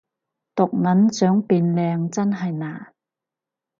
[0.55, 2.95] 毒撚想變靚真係難